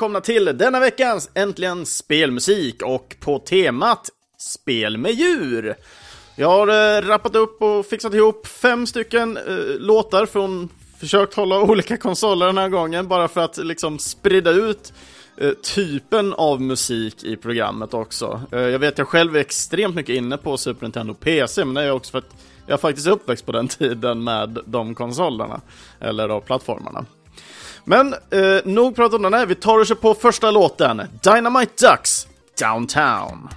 [0.00, 5.74] välkomna till denna veckans Äntligen Spelmusik och på temat Spel med djur.
[6.36, 9.42] Jag har eh, rappat upp och fixat ihop fem stycken eh,
[9.78, 14.92] låtar från försökt hålla olika konsoler den här gången bara för att liksom sprida ut
[15.36, 18.42] eh, typen av musik i programmet också.
[18.52, 21.82] Eh, jag vet jag själv är extremt mycket inne på Super Nintendo PC, men det
[21.82, 22.34] är också för att
[22.66, 25.60] jag är faktiskt uppväxt på den tiden med de konsolerna,
[26.00, 27.04] eller då plattformarna.
[27.84, 31.86] Men eh, nog pratat om den här, vi tar och kör på första låten, Dynamite
[31.88, 32.26] Ducks,
[32.58, 33.48] Downtown.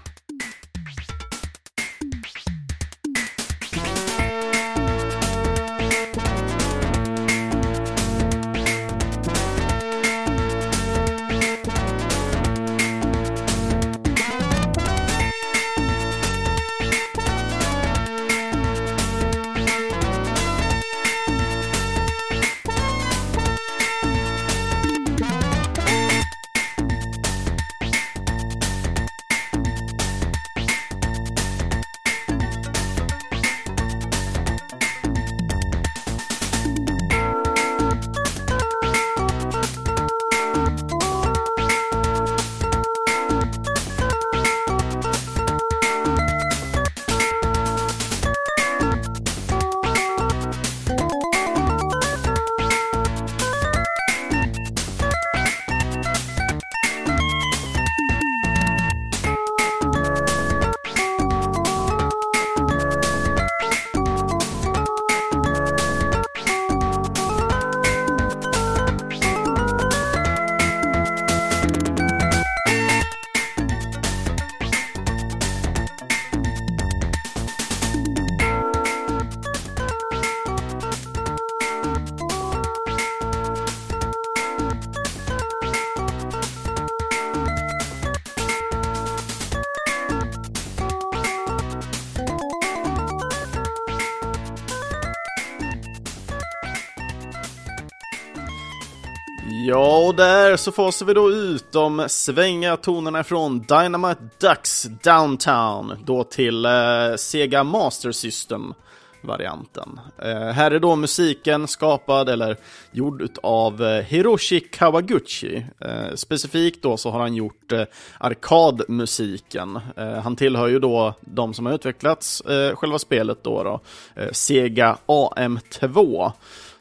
[100.53, 106.66] Där så fasar vi då ut de svänga tonerna från Dynamite Ducks Downtown då till
[106.66, 106.72] eh,
[107.18, 108.74] Sega Master System
[109.22, 110.00] varianten.
[110.18, 112.58] Eh, här är då musiken skapad eller
[112.92, 115.66] gjord av eh, Hiroshi Kawaguchi.
[115.80, 117.84] Eh, specifikt då så har han gjort eh,
[118.18, 119.80] arkadmusiken.
[119.97, 123.81] Eh, han tillhör ju då de som har utvecklats eh, själva spelet då, då
[124.22, 126.31] eh, Sega AM2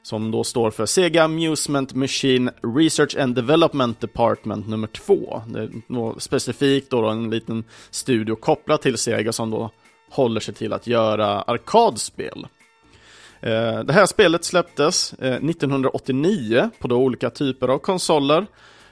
[0.02, 5.42] som då står för Sega Amusement Machine Research and Development Department nummer två.
[5.46, 9.70] Det är specifikt då, då en liten studio kopplad till Sega som då
[10.10, 12.46] håller sig till att göra arkadspel.
[13.40, 18.46] Eh, det här spelet släpptes eh, 1989 på då olika typer av konsoler.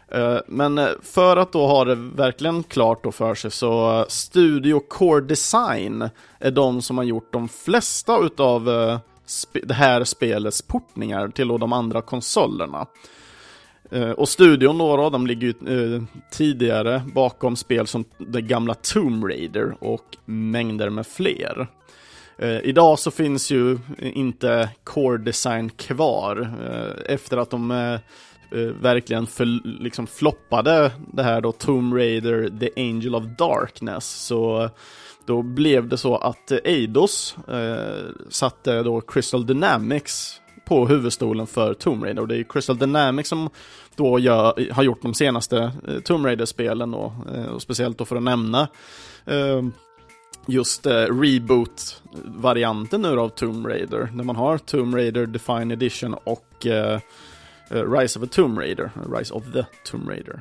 [0.09, 5.21] Eh, men för att då ha det verkligen klart då för sig så Studio Core
[5.21, 8.69] Design är de som har gjort de flesta utav
[9.53, 12.87] det här spelets portningar till de andra konsolerna.
[13.91, 18.75] Eh, och studion då, då de ligger ju eh, tidigare bakom spel som det gamla
[18.75, 21.69] Tomb Raider och mängder med fler.
[22.39, 28.01] Eh, idag så finns ju inte Core Design kvar eh, efter att de eh,
[28.81, 29.45] verkligen för,
[29.83, 34.71] liksom floppade det här då Tomb Raider The Angel of Darkness så
[35.31, 41.75] då blev det så att eh, Eidos eh, satte då Crystal Dynamics på huvudstolen för
[41.75, 42.23] Tomb Raider.
[42.23, 43.51] Och det är Crystal Dynamics som
[43.97, 48.17] då gör, har gjort de senaste eh, Tomb Raider-spelen och, eh, och speciellt då för
[48.17, 48.69] att nämna
[49.27, 49.63] eh,
[50.47, 56.67] just eh, reboot-varianten nu av Tomb Raider, när man har Tomb Raider Define Edition och
[56.67, 57.01] eh,
[57.71, 60.41] eh Rise of a Tomb Raider, Rise of the Tomb Raider.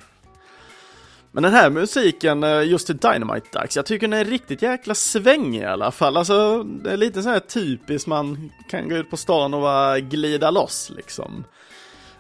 [1.31, 4.95] Men den här musiken, eh, just till Dynamite Ducks, jag tycker den är riktigt jäkla
[4.95, 6.17] svängig i alla fall.
[6.17, 9.99] Alltså, det är lite så här typiskt man kan gå ut på stan och bara
[9.99, 11.43] glida loss liksom.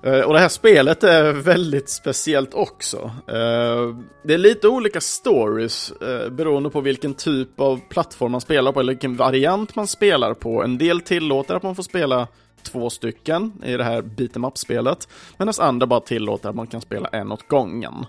[0.03, 3.11] Eh, och det här spelet är väldigt speciellt också.
[3.27, 5.93] Eh, det är lite olika stories
[6.31, 10.63] beroende på vilken typ av plattform man spelar på eller vilken variant man spelar på.
[10.63, 12.27] En del tillåter att man får spela
[12.63, 15.07] två stycken i det här beat'em up-spelet,
[15.37, 18.05] medan andra bara tillåter att man kan spela en åt gången.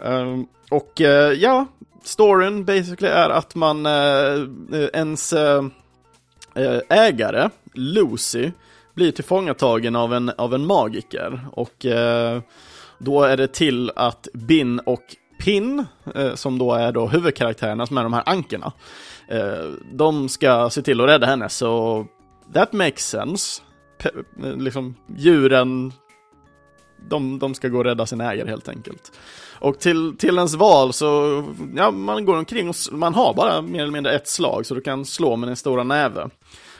[0.00, 1.66] Um, och uh, ja,
[2.02, 4.48] storyn basically är att man, uh,
[4.92, 5.68] ens uh,
[6.88, 8.50] ägare, Lucy,
[8.94, 11.46] blir tillfångatagen av en, av en magiker.
[11.52, 11.86] Och
[12.98, 15.02] då är det till att Bin och
[15.40, 15.86] Pin,
[16.34, 18.72] som då är då huvudkaraktärerna som är de här ankerna,
[19.92, 22.06] de ska se till att rädda henne, så
[22.54, 23.62] that makes sense.
[23.98, 24.10] Pe
[24.56, 25.92] liksom djuren
[27.08, 29.12] de, de ska gå och rädda sin ägare helt enkelt.
[29.58, 31.44] Och till, till ens val så,
[31.76, 34.80] ja, man går omkring och man har bara mer eller mindre ett slag, så du
[34.80, 36.28] kan slå med din stora näve.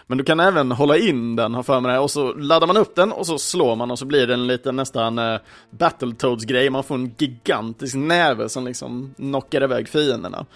[0.07, 2.77] Men du kan även hålla in den, har för mig det, och så laddar man
[2.77, 5.39] upp den och så slår man och så blir det en liten nästan eh,
[5.71, 10.47] Battletoads-grej, man får en gigantisk näve som liksom knockar iväg fienderna.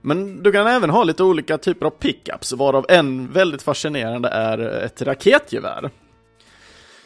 [0.00, 4.58] Men du kan även ha lite olika typer av pickups, varav en väldigt fascinerande är
[4.58, 5.90] ett raketgevär.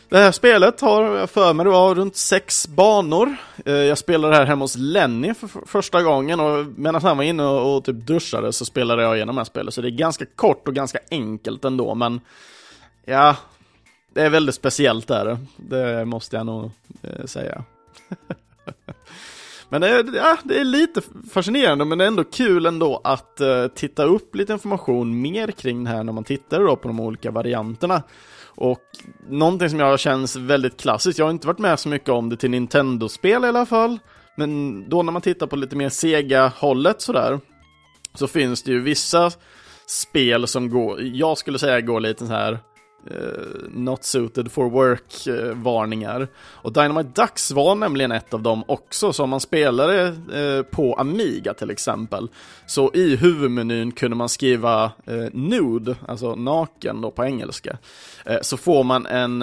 [0.09, 3.37] Det här spelet har jag för mig det var runt sex banor.
[3.65, 7.25] Eh, jag spelade det här hemma hos Lenny för första gången och medan han var
[7.25, 9.75] inne och, typ duschade så spelade jag igenom det här spelet.
[9.75, 12.21] Så det är ganska kort och ganska enkelt ändå, men
[13.05, 13.37] ja,
[14.15, 15.39] det är väldigt speciellt där.
[15.57, 16.71] Det måste jag nog
[17.03, 17.65] eh, säga.
[19.69, 21.01] Men det är, ja, det är lite
[21.31, 25.85] fascinerande, men det är ändå kul ändå att uh, titta upp lite information mer kring
[25.85, 28.03] det här när man tittar då på de olika varianterna.
[28.57, 28.83] Och
[29.29, 32.37] någonting som jag känns väldigt klassiskt, jag har inte varit med så mycket om det
[32.37, 33.99] till Nintendo-spel i alla fall,
[34.37, 37.41] men då när man tittar på lite mer Sega-hållet sådär,
[38.15, 39.31] så finns det ju vissa
[39.87, 42.59] spel som går, jag skulle säga går lite så här
[43.11, 46.21] Uh, not suited for work-varningar.
[46.21, 50.15] Eh, uh, och Dynamite Ducks var nämligen ett av dem också, så om man spelade
[50.33, 52.29] uh, eh, på Amiga till exempel,
[52.67, 54.93] så i huvudmenyn kunde man skriva
[55.33, 57.79] nude, alltså naken då på engelska.
[58.43, 59.43] så får man en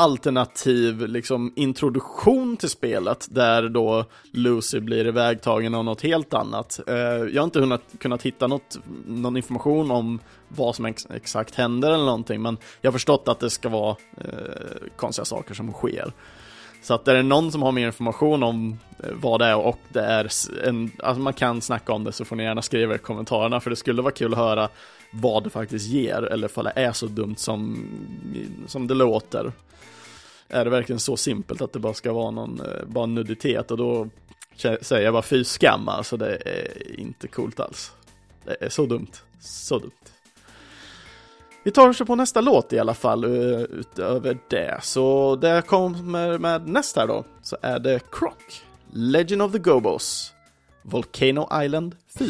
[0.00, 6.80] alternativ liksom, introduktion till spelet där då Lucy blir ivägtagen av något helt annat.
[6.86, 11.54] Eh, jag har inte kunnat, kunnat hitta något, någon information om vad som ex exakt
[11.54, 14.26] händer eller någonting, men jag har förstått att det ska vara eh,
[14.96, 16.12] konstiga saker som sker.
[16.82, 19.78] Så att är det någon som har mer information om eh, vad det är och
[19.88, 20.28] det är
[20.64, 23.70] en, alltså man kan snacka om det så får ni gärna skriva i kommentarerna för
[23.70, 24.68] det skulle vara kul att höra
[25.12, 27.86] vad det faktiskt ger eller om det är så dumt som,
[28.66, 29.52] som det låter.
[30.50, 33.76] Är det verkligen så simpelt att det bara ska vara någon, eh, bara nuditet och
[33.76, 34.08] då
[34.80, 37.92] säger jag bara fy skam alltså det är inte coolt alls.
[38.44, 39.90] Det är så dumt, så dumt.
[41.62, 44.78] Vi tar oss på nästa låt i alla fall eh, utöver det.
[44.82, 48.62] Så det kommer med nästa då, så är det Croc,
[48.92, 50.32] Legend of the Gobos,
[50.82, 52.26] Volcano Island 4.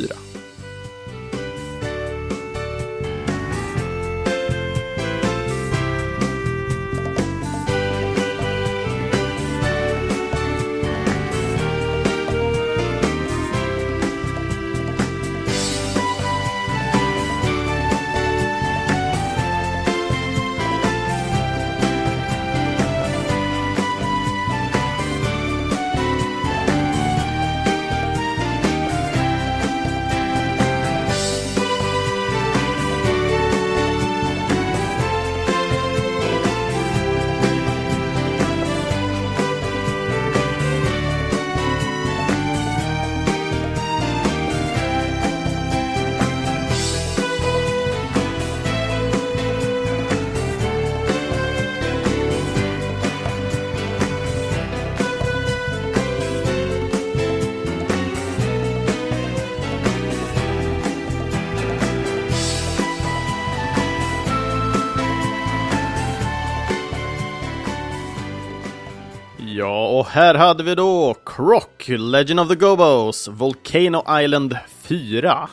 [70.10, 75.48] Här hade vi då Croc, Legend of the Gobos, Volcano Island 4.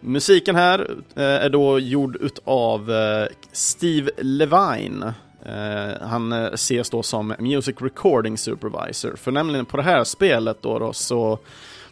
[0.00, 5.14] Musiken här eh, är då gjord utav eh, Steve Levine.
[5.46, 9.16] Eh, han ses då som Music Recording Supervisor.
[9.16, 11.38] För nämligen på det här spelet då, då så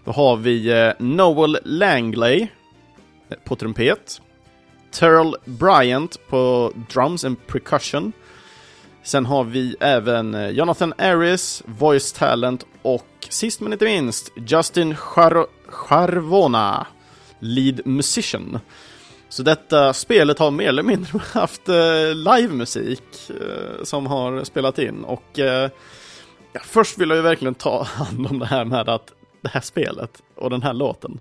[0.05, 2.49] då har vi Noel Langley
[3.45, 4.21] på trumpet,
[4.91, 8.13] Terrell Bryant på drums and percussion,
[9.03, 14.97] Sen har vi även eh, Jonathan Aris, Voice Talent och sist men inte minst Justin
[14.97, 16.87] Char Charvona,
[17.39, 18.59] Lead Musician.
[19.29, 25.05] Så detta spelet har mer eller mindre haft eh, livemusik eh, som har spelat in
[25.05, 25.25] och
[26.53, 29.61] ja, först vill jag ju verkligen ta hand om det här med att det här
[29.61, 31.21] spelet och den här låten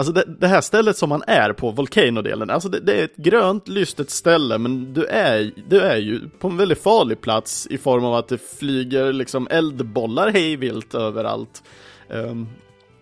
[0.00, 3.16] Alltså det, det, här stället som man är på, Volcano-delen, alltså det, det, är ett
[3.16, 7.78] grönt lystet ställe men du är, du är ju på en väldigt farlig plats i
[7.78, 11.62] form av att det flyger liksom eldbollar hejvilt överallt.
[12.08, 12.48] Um,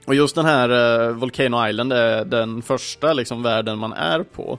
[0.07, 4.59] och just den här uh, Volcano Island är den första liksom världen man är på.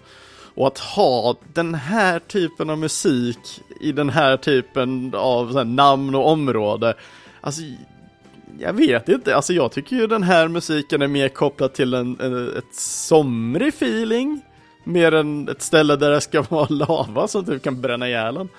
[0.55, 6.15] Och att ha den här typen av musik i den här typen av här, namn
[6.15, 6.93] och område,
[7.41, 7.61] alltså
[8.57, 12.19] jag vet inte, alltså jag tycker ju den här musiken är mer kopplad till en,
[12.19, 14.41] en, ett somrig feeling.
[14.83, 18.49] Mer än ett ställe där det ska vara lava som typ kan bränna ihjäl en.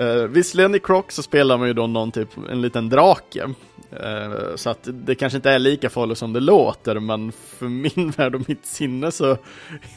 [0.00, 3.44] Uh, visserligen i Croc så spelar man ju då någon typ, en liten drake.
[3.44, 7.66] Uh, så att det kanske inte är lika farligt som det låter, men för
[7.96, 9.36] min värld och mitt sinne så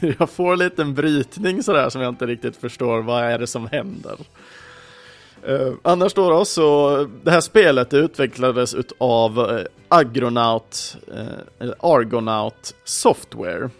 [0.18, 3.66] jag får lite en brytning sådär som jag inte riktigt förstår vad är det som
[3.66, 4.16] händer.
[5.48, 12.74] Uh, annars då, då, så det här spelet utvecklades utav uh, eh, Agronaut, uh, Argonaut
[12.84, 13.70] Software.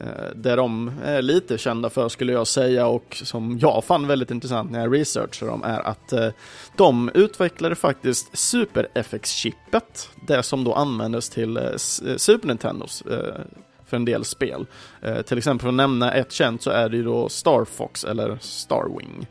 [0.00, 4.30] Uh, där de är lite kända för skulle jag säga och som jag fann väldigt
[4.30, 6.28] intressant när jag researchade dem är att uh,
[6.76, 11.76] de utvecklade faktiskt Super FX-chippet, det som då användes till uh,
[12.16, 13.02] Super Nintendos
[13.86, 14.66] för en del spel.
[15.26, 18.38] till exempel för att nämna ett känt så är det ju då Star Fox eller
[18.40, 19.26] Starwing.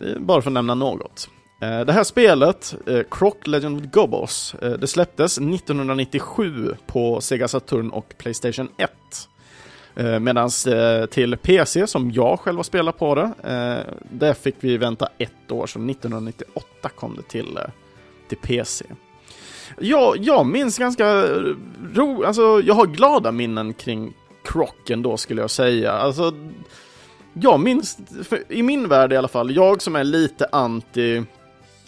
[0.00, 1.30] Eh, bara för att nämna något.
[1.60, 7.90] Eh, det här spelet, eh, Croc Legend of Gobos, det släpptes 1997 på Sega Saturn
[7.90, 8.90] och Playstation 1.
[10.20, 10.50] Medan
[11.10, 13.30] till PC, som jag själv har spelat på det,
[14.10, 17.58] där fick vi vänta ett år, så 1998 kom det till,
[18.28, 18.84] till PC.
[19.78, 21.24] Jag, jag minns ganska
[21.94, 25.92] ro, alltså jag har glada minnen kring Croc då skulle jag säga.
[25.92, 26.32] Alltså,
[27.34, 27.98] jag minns,
[28.48, 31.16] i min värld i alla fall, jag som är lite anti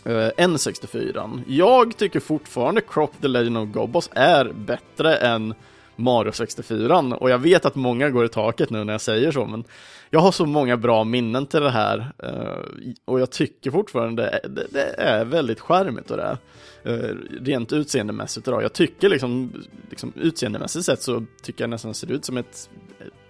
[0.04, 1.42] eh, N64.
[1.46, 5.54] Jag tycker fortfarande Croc the Legend of Gobos är bättre än
[5.96, 9.46] Mario 64 och jag vet att många går i taket nu när jag säger så,
[9.46, 9.64] men
[10.10, 14.66] jag har så många bra minnen till det här eh, och jag tycker fortfarande det,
[14.70, 16.38] det är väldigt charmigt och det är.
[16.84, 18.62] Eh, rent utseendemässigt idag.
[18.62, 19.52] Jag tycker liksom,
[19.90, 22.70] liksom utseendemässigt sett så tycker jag nästan ser ut som ett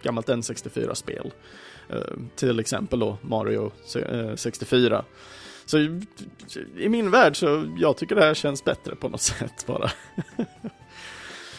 [0.02, 1.32] gammalt N64-spel.
[1.88, 2.00] Eh,
[2.36, 5.04] till exempel då Mario eh, 64.
[5.66, 5.78] Så
[6.78, 9.90] i min värld så jag tycker det här känns bättre på något sätt bara.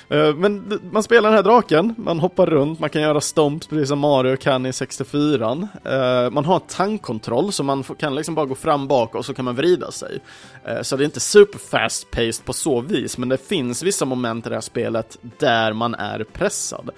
[0.09, 3.89] Eh, men man spelar den här draken, man hoppar runt, man kan göra stomps precis
[3.89, 5.67] som Mario kan i 64.
[5.85, 9.45] Eh, man har tankkontroll så man kan liksom bara gå fram bak och så kan
[9.45, 10.19] man vrida sig.
[10.65, 14.05] Eh, så det är inte super fast paced på så vis, men det finns vissa
[14.05, 16.89] moment i det här spelet där man är pressad.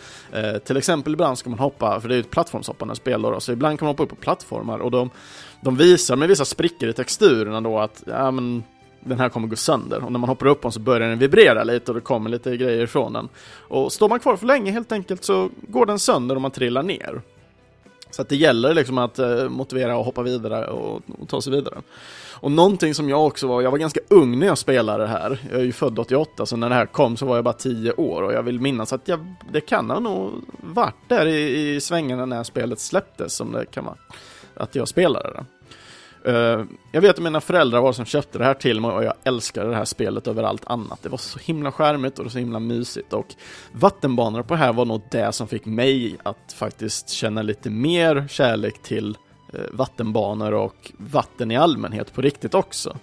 [0.66, 3.52] Till exempel ibland ska man hoppa, för det är ju ett plattformshoppande spel då, så
[3.52, 5.10] ibland kan man hoppa upp på plattformar och de,
[5.62, 8.64] de visar med vissa sprickor i texturerna då att, ja men
[9.00, 10.04] den här kommer gå sönder.
[10.04, 12.58] Och när man hoppar upp den så börjar den vibrera lite och det kommer lite
[12.58, 13.30] grejer ifrån den.
[13.58, 16.84] Och står man kvar för länge helt enkelt så går den sönder och man trillar
[16.84, 17.22] ner.
[18.12, 21.54] Så att det gäller liksom att eh, motivera och hoppa vidare och, och, ta sig
[21.54, 21.82] vidare.
[22.42, 25.40] Och någonting som jag också var, jag var ganska ung när jag spelade det här.
[25.52, 27.92] Jag är ju född 88 så när det här kom så var jag bara 10
[27.92, 31.82] år och jag vill minnas att jag, det kan ha nog varit där i, i
[31.82, 33.98] svängarna när spelet släpptes som det kan vara.
[34.56, 35.46] Att jag spelade det.
[36.26, 39.14] Eh, jag vet att mina föräldrar var som köpte det här till mig och jag
[39.24, 41.04] älskade det här spelet över allt annat.
[41.04, 43.28] Det var så himla skärmigt och så himla mysigt och
[43.72, 48.28] vattenbanor på det här var nog det som fick mig att faktiskt känna lite mer
[48.30, 49.18] kärlek till
[49.54, 52.98] eh, vattenbanor och vatten i allmänhet på riktigt också.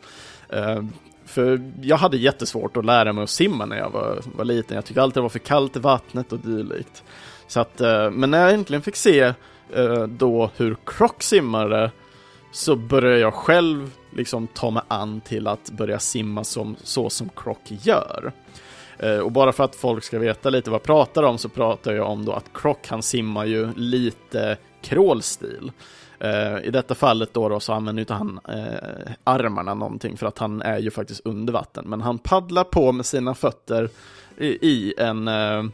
[0.49, 0.82] Eh,
[1.25, 4.75] för jag hade jättesvårt att lära mig att simma när jag var, var liten.
[4.75, 7.02] Jag tyckte alltid det var för kallt i vattnet och dylikt.
[7.46, 7.80] Så att,
[8.12, 9.32] men när jag äntligen fick se
[10.08, 11.90] då hur Croc simmade
[12.56, 17.28] så börjar jag själv liksom ta mig an till att börja simma som, så som
[17.36, 18.32] Croc gör.
[18.98, 21.92] Eh, och bara för att folk ska veta lite vad jag pratar om så pratar
[21.92, 25.72] jag om då att Croc han simmar ju lite krålstil.
[26.18, 30.38] Eh, I detta fallet då, då så använder inte han eh, armarna någonting för att
[30.38, 31.84] han är ju faktiskt under vatten.
[31.88, 33.90] Men han paddlar på med sina fötter
[34.38, 35.64] i, i en eh,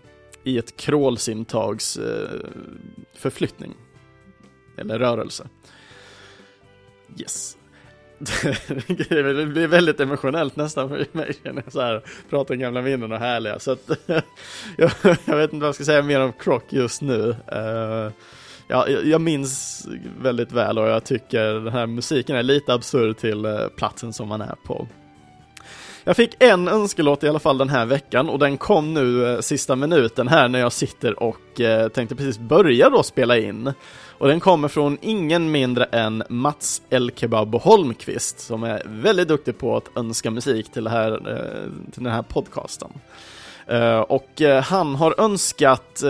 [0.45, 2.41] i ett krålsimtags eh,
[3.15, 3.75] förflyttning.
[4.77, 5.49] Eller rörelse.
[7.19, 7.57] Yes.
[8.89, 13.13] det blir väldigt emotionellt nästan för mig känner jag så här, pratar om gamla minnen
[13.13, 13.59] och härliga.
[13.59, 13.91] Så att,
[14.77, 14.91] jag,
[15.25, 17.37] jag, vet inte vad jag ska säga mer om Croc just nu.
[17.53, 18.13] Uh,
[18.69, 19.85] ja, jag minns
[20.21, 24.29] väldigt väl och jag tycker den här musiken är lite absurd till eh, platsen som
[24.29, 24.89] man är på.
[26.05, 29.41] Jag fick en önskelåt i alla fall den här veckan och den kom nu eh,
[29.41, 31.61] sista minuten här när jag sitter och
[31.93, 33.73] tänkte precis börja då spela in.
[34.23, 39.59] Och den kommer från ingen mindre än Mats El Kebab Holmqvist som är väldigt duktig
[39.59, 42.93] på att önska musik till, här, eh, till den här podcasten.
[43.67, 46.03] Eh, och eh, han har önskat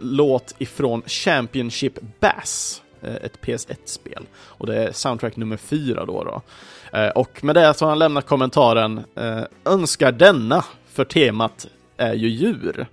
[0.00, 4.26] låt ifrån Championship Bass, ett PS1-spel.
[4.34, 6.24] Och det är soundtrack nummer fyra då.
[6.24, 6.42] då.
[7.14, 9.00] och med det så har han lämnat kommentaren
[9.64, 11.66] önskar denna, för temat
[11.96, 12.86] är ju djur.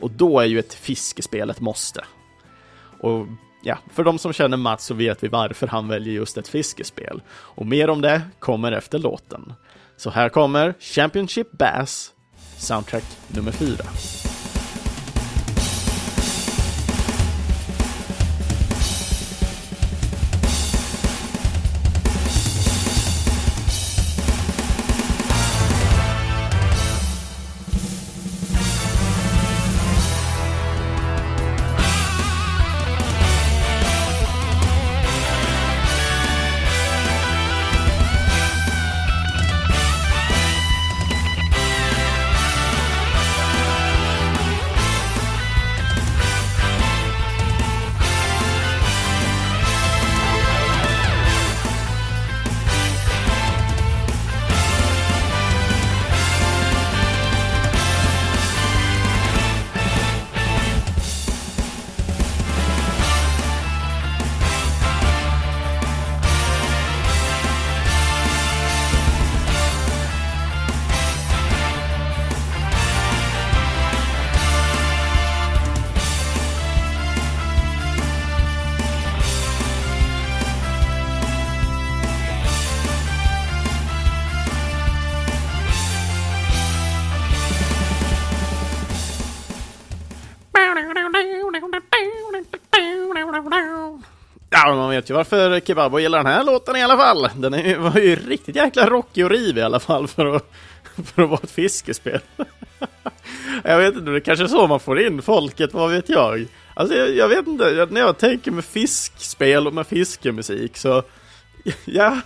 [0.00, 2.04] Och då är ju ett fiskespel ett måste.
[3.00, 3.26] Och
[3.62, 7.22] ja, för de som känner Mats så vet vi varför han väljer just ett fiskespel.
[7.30, 9.52] Och mer om det kommer efter låten.
[9.96, 12.12] Så här kommer Championship Bass,
[12.58, 14.27] soundtrack nummer 4.
[94.88, 97.28] Man vet ju varför Kebabo gillar den här låten i alla fall.
[97.34, 100.50] Den är, var ju riktigt jäkla rockig och rivig i alla fall för att,
[101.04, 102.20] för att vara ett fiskespel.
[103.64, 106.46] jag vet inte, det är kanske är så man får in folket, vad vet jag?
[106.74, 111.02] Alltså jag, jag vet inte, när jag tänker med fiskspel och med fiskemusik så,
[111.84, 112.20] ja,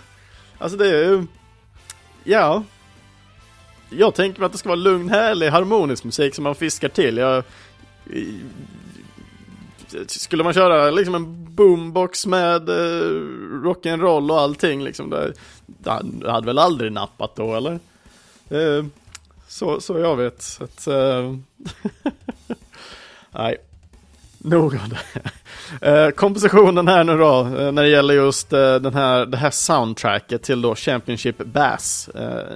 [0.57, 1.25] alltså det är ju,
[2.23, 2.63] ja.
[3.89, 7.17] Jag tänker mig att det ska vara lugn, härlig, harmonisk musik som man fiskar till.
[7.17, 7.43] Jag,
[10.07, 13.09] skulle man köra liksom en boombox med eh,
[13.63, 15.33] rock'n'roll och allting liksom, det,
[15.65, 17.79] det hade väl aldrig nappat då eller?
[18.49, 18.85] Eh,
[19.47, 20.41] så, så jag vet.
[20.41, 21.35] så Att, eh,
[23.31, 23.57] nej,
[24.43, 25.31] nog av det.
[25.81, 29.49] Eh, kompositionen här nu då, eh, när det gäller just eh, den här, det här
[29.49, 32.09] soundtracket till då Championship Bass,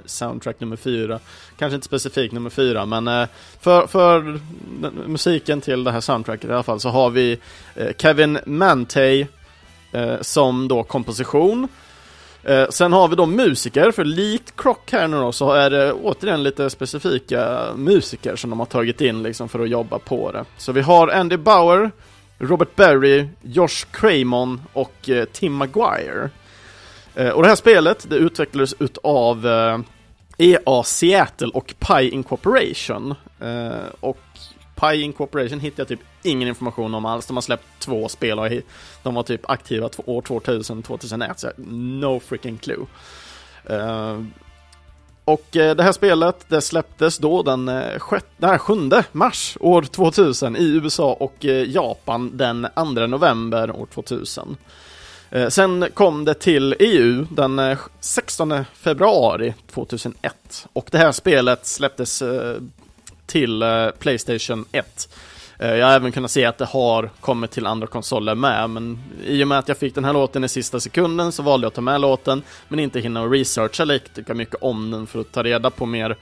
[0.04, 1.18] soundtrack nummer fyra.
[1.58, 3.26] Kanske inte specifikt nummer fyra, men
[3.60, 4.40] för, för
[5.06, 7.38] musiken till det här soundtracket i alla fall så har vi
[7.98, 9.26] Kevin Mantey
[10.20, 11.68] som då komposition.
[12.42, 15.92] Eh, sen har vi då musiker, för likt Crock här nu då så är det
[15.92, 20.44] återigen lite specifika musiker som de har tagit in liksom för att jobba på det.
[20.56, 21.90] Så vi har Andy Bauer,
[22.38, 26.30] Robert Berry, Josh Craymon och eh, Tim Maguire.
[27.14, 29.78] Eh, och det här spelet det utvecklades utav eh,
[30.38, 33.14] EA Seattle och Pi Incorporation.
[33.40, 34.18] Eh, och
[34.80, 37.26] Pi Incorporation hittade jag typ ingen information om alls.
[37.26, 38.48] De har släppt två spel och
[39.02, 42.86] de var typ aktiva år 2000, 2001, så no freaking clue.
[43.70, 44.22] Uh,
[45.24, 48.18] och eh, det här spelet, det släpptes då den eh, 7
[49.12, 54.56] mars år 2000 i USA och Japan den 2 november år 2000.
[55.48, 62.22] Sen kom det till EU den 16 februari 2001 och det här spelet släpptes
[63.26, 63.64] till
[63.98, 65.08] Playstation 1
[65.58, 68.98] Eh, jag har även kunnat se att det har kommit till andra konsoler med, men
[69.24, 71.68] i och med att jag fick den här låten i sista sekunden så valde jag
[71.68, 75.42] att ta med låten, men inte hinna researcha lika mycket om den för att ta
[75.42, 76.16] reda på mer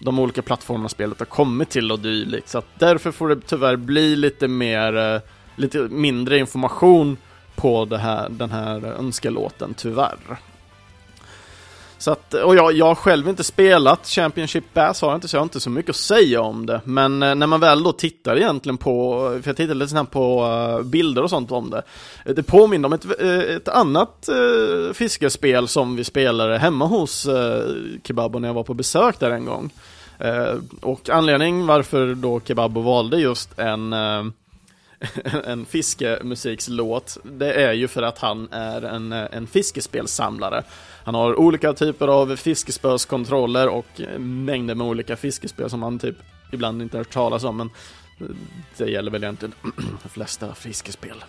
[0.00, 2.48] de olika plattformarna spelet har kommit till och dylikt.
[2.48, 5.20] Så att därför får det tyvärr bli lite mer, eh,
[5.56, 7.16] lite mindre information
[7.54, 10.38] på det här, den här eh, önskelåten, tyvärr.
[12.02, 15.36] Så att, och jag, jag har själv inte spelat Championship Bass har jag inte, så
[15.36, 16.80] jag har inte så mycket att säga om det.
[16.84, 20.44] Men eh, när man väl då tittar egentligen på, för jag tittade lite snabbt på
[20.44, 21.82] eh, bilder och sånt om det.
[22.24, 24.28] Eh, det påminner om ett, ett annat
[24.94, 27.28] fiskespel som vi spelade hemma hos
[28.04, 29.70] Kebabo när jag var på besök där en gång.
[30.80, 33.92] Och anledningen varför då Kebabo valde just en
[35.44, 40.62] en fiskemusikslåt, det är ju för att han är en, en fiskespelsamlare.
[41.04, 46.16] Han har olika typer av fiskespöskontroller och eh, mängder med olika fiskespel som man typ
[46.52, 47.70] ibland inte hört talas om, men
[48.20, 48.26] eh,
[48.76, 49.54] det gäller väl egentligen
[50.02, 51.24] de flesta fiskespel.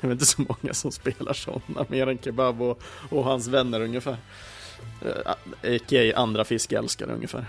[0.00, 3.48] Det är väl inte så många som spelar sådana, mer än Kebab och, och hans
[3.48, 4.16] vänner ungefär.
[5.02, 6.12] Eh, A.k.a.
[6.16, 7.44] Andra fiskälskare ungefär.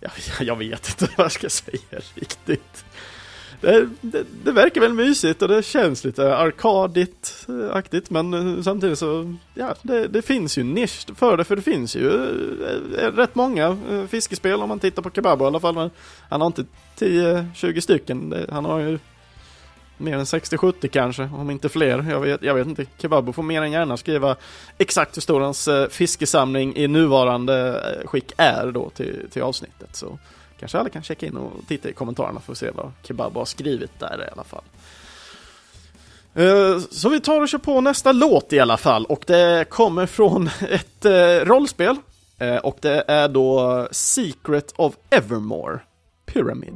[0.00, 2.84] Jag, jag vet inte vad jag ska säga riktigt
[3.60, 8.98] det, det, det, verkar väl mysigt och det känns lite arkadigt-aktigt eh, men eh, samtidigt
[8.98, 12.08] så, ja, det, det, finns ju nisch för det för det finns ju
[12.98, 13.76] eh, rätt många
[14.08, 15.74] fiskespel om man tittar på Kebabo i alla fall.
[15.74, 15.90] Men
[16.28, 16.64] han har inte
[16.98, 18.98] 10-20 stycken, han har ju
[19.98, 22.06] mer än 60-70 kanske, om inte fler.
[22.10, 22.86] Jag vet, jag vet inte.
[22.98, 24.36] Kebabo får mer än gärna skriva
[24.78, 29.96] exakt hur stor hans fiskesamling i nuvarande skick är då till, till avsnittet.
[29.96, 30.18] Så
[30.58, 33.44] Kanske alla kan checka in och titta i kommentarerna för att se vad Kebab har
[33.44, 34.64] skrivit där i alla fall.
[36.34, 40.06] Eh, så vi tar och kör på nästa låt i alla fall och det kommer
[40.06, 41.96] från ett eh, rollspel
[42.38, 45.80] eh, och det är då Secret of Evermore
[46.26, 46.74] Pyramid.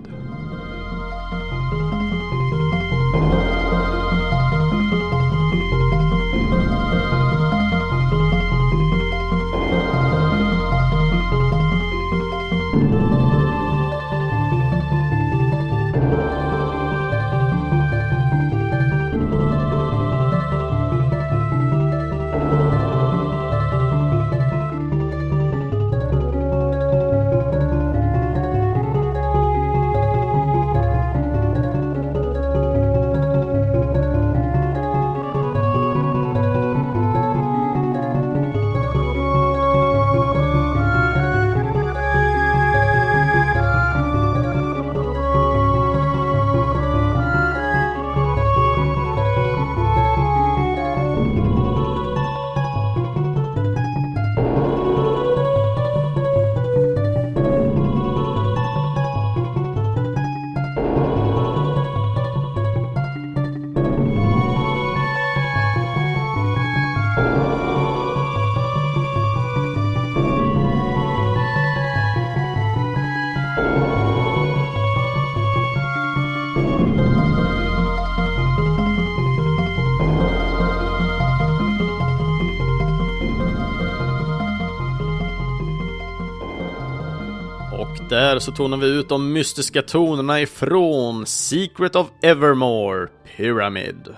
[88.40, 94.09] Så tonar vi ut de mystiska tonerna ifrån Secret of Evermore, Pyramid.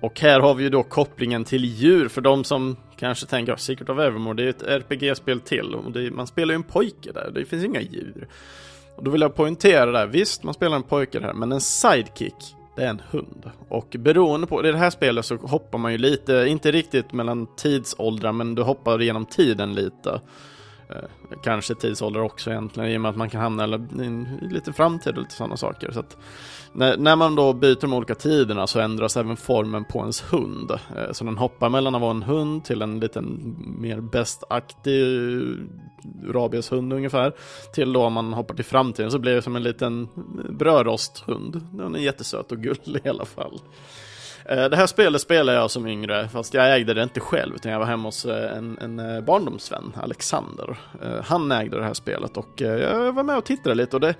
[0.00, 3.60] Och här har vi ju då kopplingen till djur för de som kanske tänker att
[3.60, 7.12] Secret of Evermore det är ett RPG-spel till och det, man spelar ju en pojke
[7.12, 8.28] där, det finns inga djur.
[8.96, 12.54] Och då vill jag poängtera där, visst man spelar en pojke här, men en sidekick
[12.76, 13.50] det är en hund.
[13.68, 17.46] Och beroende på, i det här spelet så hoppar man ju lite, inte riktigt mellan
[17.56, 20.20] tidsåldrar, men du hoppar genom tiden lite.
[20.90, 24.72] Eh, kanske tidsålder också egentligen, i och med att man kan hamna i en lite
[24.72, 25.90] framtid och lite sådana saker.
[25.92, 26.16] Så att,
[26.72, 30.70] när, när, man då byter de olika tiderna så ändras även formen på ens hund.
[30.70, 35.04] Eh, så den hoppar mellan att vara en hund till en liten mer bestaktig
[36.26, 37.32] rabieshund ungefär.
[37.74, 40.08] Till då om man hoppar till framtiden så blir det som en liten
[40.50, 41.60] brödrosthund.
[41.72, 43.60] Den är jättesöt och gullig i alla fall.
[44.48, 47.72] Eh, det här spelet spelade jag som yngre, fast jag ägde det inte själv, utan
[47.72, 50.76] jag var hemma hos eh, en, en eh, barndomsvän, Alexander.
[51.24, 54.14] Han ägde det här spelet och jag var med och tittade lite och det,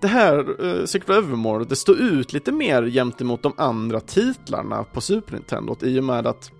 [0.00, 5.00] det här, Secret of Evermore, det står ut lite mer gentemot de andra titlarna på
[5.00, 6.50] Super Nintendo i och med att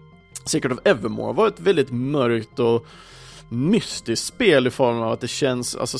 [0.44, 2.86] Secret of Evermore var ett väldigt mörkt och
[3.48, 5.98] mystiskt spel i form av att det känns, alltså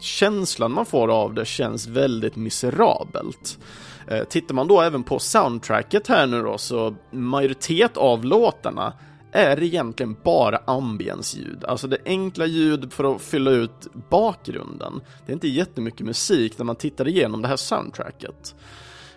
[0.00, 3.58] känslan man får av det känns väldigt miserabelt.
[4.10, 8.92] Eh, tittar man då även på soundtracket här nu då, så majoritet av låtarna
[9.32, 15.00] är egentligen bara ambiensljud, alltså det är enkla ljud för att fylla ut bakgrunden.
[15.26, 18.54] Det är inte jättemycket musik när man tittar igenom det här soundtracket.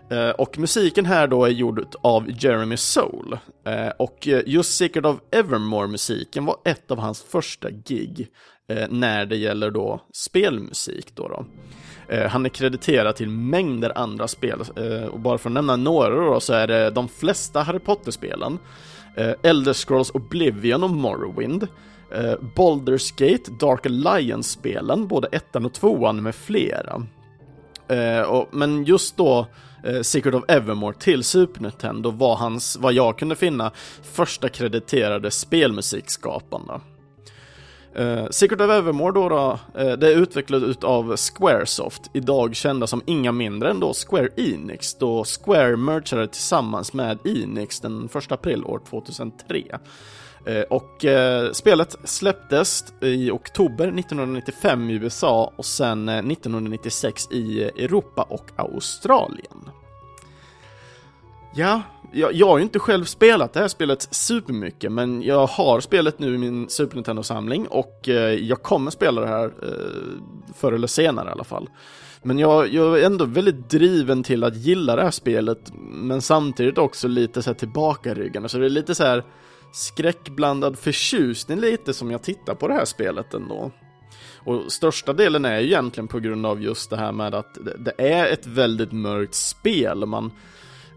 [0.09, 3.37] Eh, och musiken här då är gjord av Jeremy Soul.
[3.65, 8.27] Eh, och eh, just Secret of Evermore-musiken var ett av hans första gig
[8.89, 11.27] när det gäller då spelmusik då.
[11.27, 11.45] då.
[12.07, 16.15] Eh, han är krediterad till mängder andra spel eh, och bara för att nämna några
[16.15, 18.59] då så är det de flesta Harry Potter-spelen,
[19.15, 21.67] eh, Elder Scrolls Oblivion och Morrowind,
[22.55, 27.05] Baldur's Gate, Dark Alliance-spelen, både ettan och tvåan med flera.
[28.51, 29.47] men just då
[30.01, 33.71] Secret of Evermore till Super Nintendo var hans, vad jag kunde finna,
[34.03, 36.79] första krediterade spelmusikskapande.
[37.99, 43.01] Uh, Secret of Evermore då, då uh, det är utvecklat utav Squaresoft, idag kända som
[43.05, 48.63] inga mindre än då Square Enix, då Square mergade tillsammans med Enix den 1 april
[48.65, 49.63] år 2003.
[50.47, 51.05] Uh, eh, och
[51.53, 59.69] spelet släpptes i oktober 1995 i USA och sen 1996 i Europa och Australien.
[61.55, 61.81] Ja,
[62.13, 66.19] jag, jag har ju inte själv spelat det här spelet supermycket, men jag har spelet
[66.19, 70.87] nu i min Super Nintendo-samling och eh, jag kommer spela det här eh, förr eller
[70.87, 71.69] senare i alla fall.
[72.23, 76.77] Men jag, jag, är ändå väldigt driven till att gilla det här spelet, men samtidigt
[76.77, 79.23] också lite så här tillbakaryggande, så alltså det är lite så här
[79.73, 83.71] skräckblandad förtjusning lite som jag tittar på det här spelet ändå.
[84.43, 87.77] Och största delen är ju egentligen på grund av just det här med att det,
[87.77, 90.05] det är ett väldigt mörkt spel.
[90.05, 90.31] Man,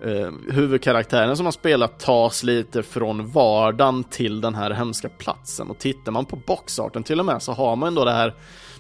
[0.05, 5.71] eh, huvudkaraktären som man spelar tas lite från vardagen till den här hemska platsen.
[5.71, 8.35] Och tittar man på boxarten till och med så har man ändå det här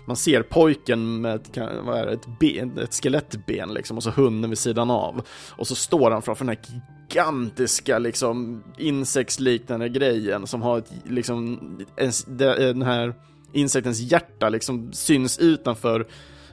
[0.06, 4.10] man ser pojken med ett, vad är det, ett, ben, ett skelettben liksom och så
[4.10, 5.22] hunden vid sidan av.
[5.50, 6.64] Och så står han framför den här
[7.10, 11.58] gigantiska liksom insektsliknande grejen som har ett, liksom,
[11.96, 13.14] en, den här
[13.52, 16.06] insektens hjärta liksom syns utanför,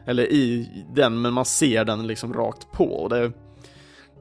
[0.05, 2.85] eller i den, men man ser den liksom rakt på.
[2.85, 3.31] Och det,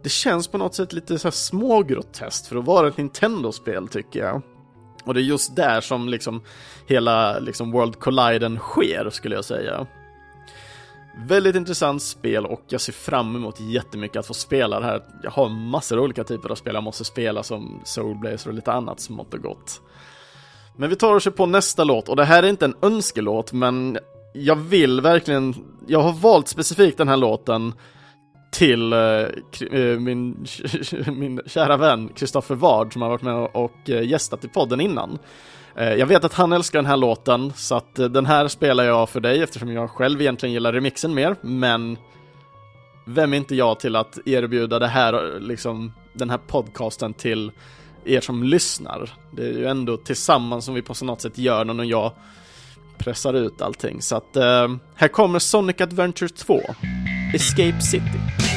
[0.03, 4.21] det känns på något sätt lite så här smågroteskt för att vara ett Nintendo-spel tycker
[4.21, 4.43] jag.
[5.05, 6.43] Och det är just där som liksom
[6.87, 9.87] hela liksom World Colliden sker skulle jag säga.
[11.17, 15.03] Väldigt intressant spel och jag ser fram emot jättemycket att få spela det här.
[15.23, 18.55] Jag har massor av olika typer av spel jag måste spela som Soul Blazer och
[18.55, 19.81] lite annat smått och gott.
[20.77, 23.99] Men vi tar oss på nästa låt och det här är inte en önskelåt men
[24.33, 25.55] jag vill verkligen,
[25.87, 27.73] jag har valt specifikt den här låten
[28.51, 28.99] till eh,
[29.71, 30.47] eh min,
[31.07, 35.19] min kära vän Kristoffer Ward som har varit med och eh, gästat i podden innan.
[35.77, 39.09] Eh, jag vet att han älskar den här låten, så att den här spelar jag
[39.09, 41.99] för dig eftersom jag själv egentligen gillar remixen mer, men
[43.07, 47.53] vem är inte jag till att erbjuda det här, liksom, den här podcasten till
[48.05, 49.11] er som lyssnar?
[49.31, 52.13] Det är ju ändå tillsammans som vi på något sätt gör den och jag
[52.99, 54.03] pressar ut allting.
[54.03, 54.37] Så att
[54.95, 56.61] här kommer Sonic Adventure 2.
[57.33, 58.50] Escape City.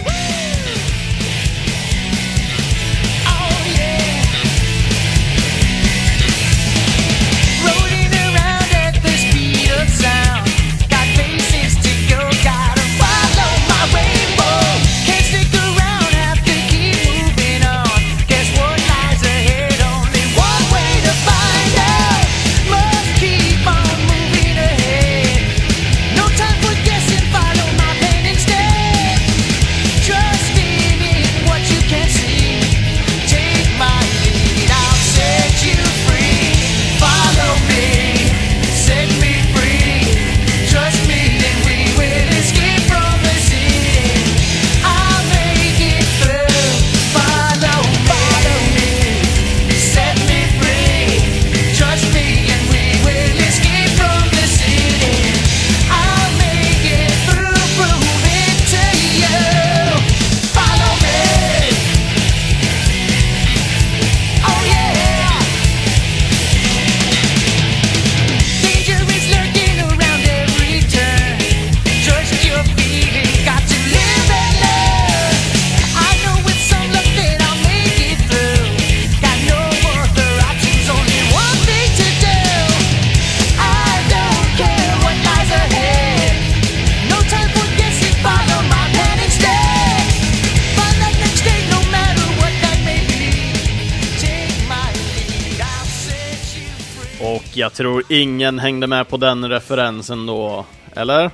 [97.74, 101.32] Jag tror ingen hängde med på den referensen då, eller?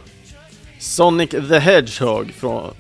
[0.79, 2.73] Sonic the Hedgehog från...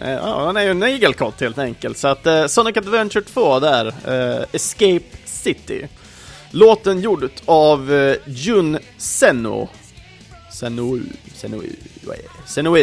[0.00, 1.98] Eh, ja, han är ju en igelkott helt enkelt.
[1.98, 5.88] Så att eh, Sonic Adventure 2 där, eh, Escape City.
[6.50, 9.68] Låten gjord av eh, Jun Seno.
[10.52, 10.98] Senno...
[11.34, 11.62] Senno...
[12.46, 12.76] Senno...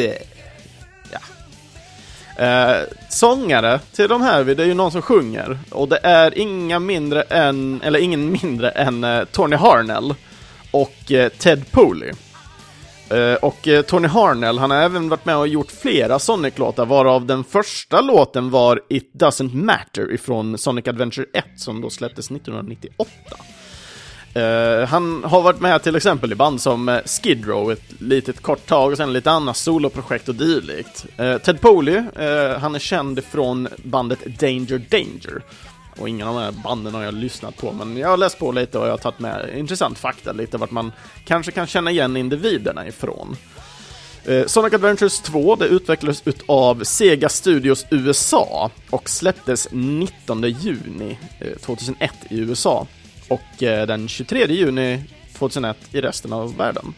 [2.42, 5.60] Eh, sångare till de här, det är ju någon som sjunger.
[5.72, 10.16] Och det är inga mindre än, eller ingen mindre än eh, Tony Harnell
[10.72, 12.12] och eh, Ted Pooley.
[13.10, 17.26] Eh, och eh, Tony Harnell, han har även varit med och gjort flera Sonic-låtar, varav
[17.26, 23.12] den första låten var It Doesn't Matter ifrån Sonic Adventure 1 som då släpptes 1998.
[24.36, 28.42] Uh, han har varit med till exempel i band som eh, Skid Row ett litet
[28.42, 31.06] kort tag och sen lite annat soloprojekt och dylikt.
[31.20, 32.04] Uh, Ted Poley,
[32.60, 35.42] han är känd från bandet Danger Danger.
[35.98, 38.52] Och ingen av de här banden har jag lyssnat på, men jag har läst på
[38.52, 40.92] lite och jag har tagit med intressant fakta, lite vart man
[41.26, 43.38] kanske kan känna igen individerna ifrån.
[44.46, 51.18] Sonic Adventures 2, det utvecklades av Sega Studios USA och släpptes 19 juni
[51.62, 52.88] 2001 i USA
[53.32, 56.94] och eh, den 23 juni 2001 i resten av världen.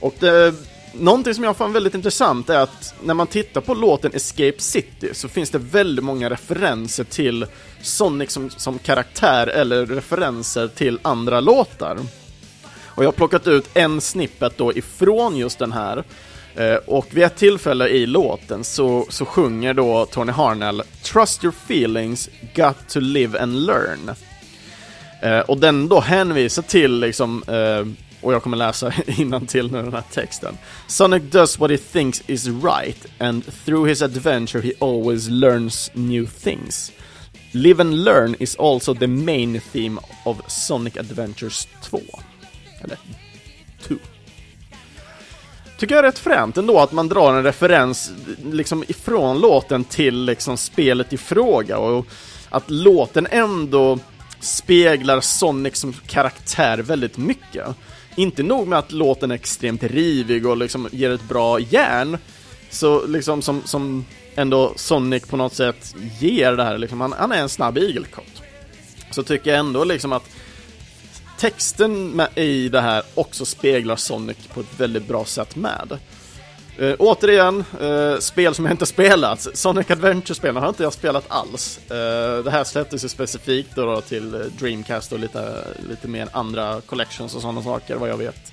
[0.00, 0.54] Och det,
[0.92, 5.10] någonting som jag fann väldigt intressant är att när man tittar på låten Escape City
[5.12, 7.46] så finns det väldigt många referenser till
[7.82, 11.98] Sonic som, som karaktär eller referenser till andra låtar.
[12.82, 16.04] Och jag har plockat ut en snippet då ifrån just den här.
[16.54, 21.54] Eh, och vid ett tillfälle i låten så, så sjunger då Tony Harnell Trust your
[21.64, 24.10] feelings, got to live and learn.
[25.20, 27.86] Eh, och den då hänvisar till liksom, eh,
[28.20, 28.90] och jag kommer läsa
[29.46, 30.58] till nu den här texten.
[30.86, 36.26] Sonic does what he thinks is right, and through his adventure he always learns new
[36.26, 36.92] things.
[37.52, 42.00] Live and learn is also the main theme of Sonic Adventures 2.
[42.84, 42.98] Eller
[43.82, 43.94] 2.
[45.78, 48.12] Tycker jag är rätt fränt ändå att man drar en referens
[48.44, 52.06] liksom ifrån låten till liksom spelet i fråga och
[52.50, 53.98] att låten ändå
[54.40, 57.66] speglar Sonic som karaktär väldigt mycket.
[58.16, 62.18] Inte nog med att låten är extremt rivig och liksom ger ett bra järn,
[62.70, 67.32] så liksom som, som ändå Sonic på något sätt ger det här, liksom, han, han
[67.32, 68.42] är en snabb igelkott.
[69.10, 70.30] Så tycker jag ändå liksom att
[71.38, 75.98] texten med, i det här också speglar Sonic på ett väldigt bra sätt med.
[76.80, 79.46] Eh, återigen, eh, spel som jag inte spelat.
[79.54, 81.80] Sonic Adventure-spelen har inte jag spelat alls.
[81.90, 86.28] Eh, det här släpptes ju specifikt då, då till eh, Dreamcast och lite, lite mer
[86.32, 88.52] andra collections och sådana saker, vad jag vet.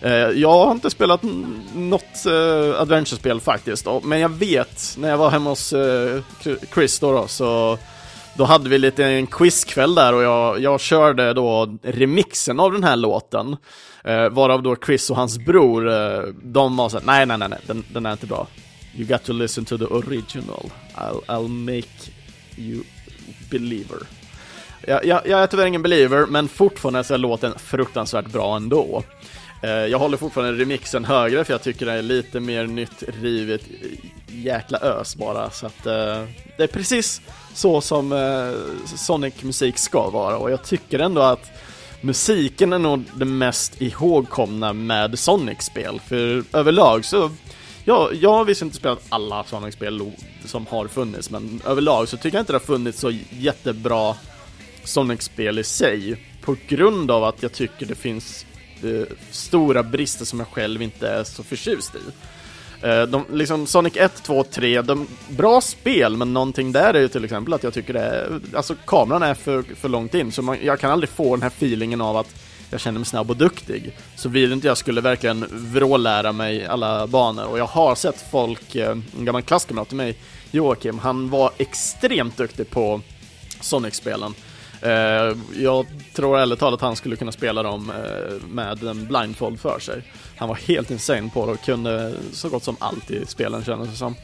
[0.00, 1.20] Eh, jag har inte spelat
[1.74, 5.74] något eh, Adventure-spel faktiskt, men jag vet, när jag var hemma hos
[6.74, 7.78] Chris då, då så
[8.36, 12.84] då hade vi lite en quizkväll där och jag, jag körde då remixen av den
[12.84, 13.56] här låten.
[14.04, 17.58] Eh, varav då Chris och hans bror, eh, de var såhär, nej nej nej, nej
[17.66, 18.46] den, den är inte bra.
[18.94, 20.70] You got to listen to the original.
[20.94, 22.10] I'll, I'll make
[22.56, 22.82] you
[23.50, 23.98] believer.
[24.86, 29.02] Jag, jag, jag är tyvärr ingen believer, men fortfarande så är låten fruktansvärt bra ändå.
[29.62, 33.62] Eh, jag håller fortfarande remixen högre för jag tycker det är lite mer nytt, rivet,
[34.26, 35.50] jäkla ös bara.
[35.50, 36.24] Så att eh,
[36.56, 37.20] det är precis
[37.54, 40.36] så som eh, Sonic-musik ska vara.
[40.36, 41.50] Och jag tycker ändå att
[42.00, 47.30] musiken är nog det mest ihågkomna med Sonic-spel, för överlag så
[47.84, 50.12] Ja, jag har visst inte spelat alla Sonic-spel
[50.44, 54.14] som har funnits, men överlag så tycker jag inte det har funnits så jättebra
[54.84, 58.46] Sonic-spel i sig, på grund av att jag tycker det finns
[58.84, 61.98] Eh, stora brister som jag själv inte är så förtjust i.
[62.82, 67.08] Eh, de, liksom Sonic 1, 2, 3, de, bra spel, men någonting där är ju
[67.08, 70.42] till exempel att jag tycker det är, alltså kameran är för, för långt in, så
[70.42, 72.34] man, jag kan aldrig få den här feelingen av att
[72.70, 73.96] jag känner mig snabb och duktig.
[74.16, 78.74] Så vill inte jag skulle verkligen vrålära mig alla banor, och jag har sett folk,
[78.74, 80.16] eh, en gammal klasskamrat till mig,
[80.50, 83.00] Joakim, han var extremt duktig på
[83.60, 84.34] Sonic-spelen.
[84.82, 89.60] Eh, jag tror ärligt talat att han skulle kunna spela dem eh, med en blindfold
[89.60, 90.02] för sig.
[90.36, 93.90] Han var helt insane på det och kunde så gott som allt i spelen kändes
[93.90, 94.14] det som.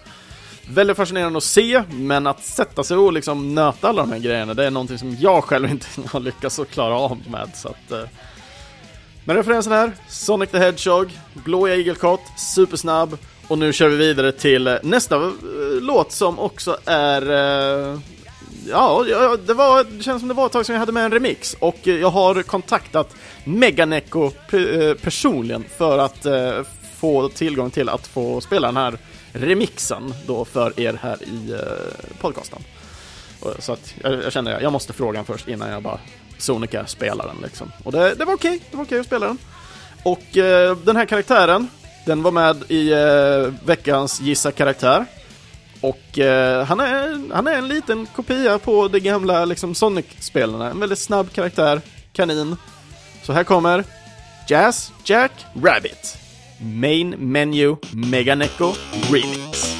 [0.68, 4.54] Väldigt fascinerande att se, men att sätta sig och liksom nöta alla de här grejerna,
[4.54, 7.50] det är någonting som jag själv inte har lyckats att klara av med.
[7.54, 8.08] Så att, eh.
[9.24, 14.66] Men referensen här, Sonic the Hedgehog, blå igelkott, supersnabb, och nu kör vi vidare till
[14.66, 15.32] eh, nästa eh,
[15.80, 17.22] låt som också är
[17.92, 17.98] eh,
[18.68, 21.12] ja, det, var, det känns som det var ett tag sedan jag hade med en
[21.12, 26.62] remix och eh, jag har kontaktat Meganeco eh, personligen för att eh,
[26.98, 28.98] få tillgång till att få spela den här
[29.32, 31.56] remixen då för er här i
[32.20, 32.62] podcasten.
[33.58, 35.98] Så att jag, jag känner, jag måste fråga först innan jag bara
[36.38, 37.72] sonika spelar den liksom.
[37.84, 38.60] Och det, det var okej, okay.
[38.70, 39.38] det var okej okay att spela den.
[40.02, 40.22] Och
[40.84, 41.68] den här karaktären,
[42.06, 42.90] den var med i
[43.64, 45.06] veckans Gissa karaktär.
[45.80, 50.70] Och eh, han, är, han är en liten kopia på de gamla liksom, Sonic-spelarna.
[50.70, 51.80] En väldigt snabb karaktär,
[52.12, 52.56] kanin.
[53.22, 53.84] Så här kommer
[54.48, 56.18] Jazz Jack Rabbit.
[56.58, 58.72] Main Menu Meganeco
[59.12, 59.75] Remix.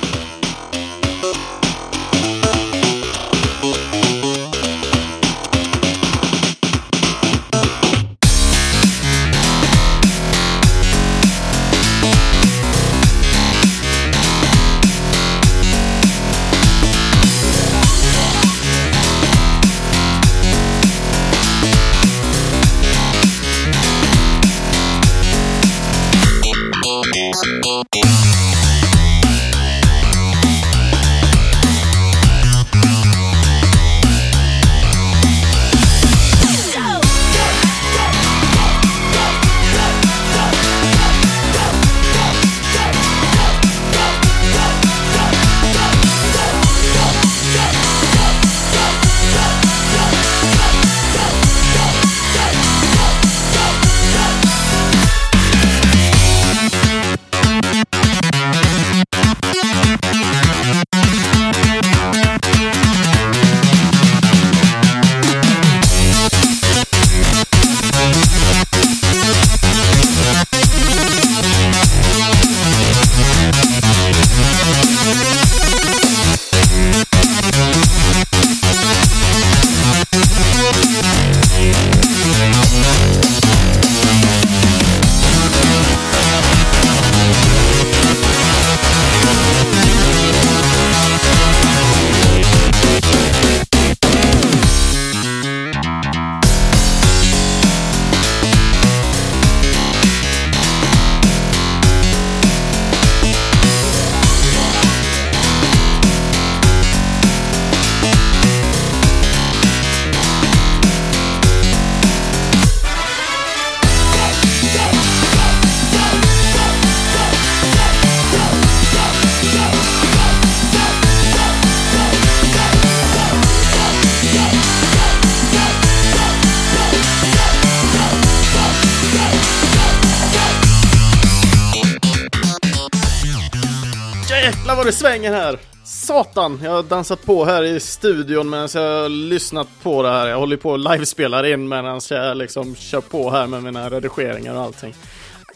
[134.77, 135.59] Jävlar vad det svänger här!
[135.85, 136.61] Satan!
[136.65, 140.27] Jag har dansat på här i studion medan jag har lyssnat på det här.
[140.27, 144.55] Jag håller på och livespelar in medan jag liksom kör på här med mina redigeringar
[144.55, 144.95] och allting.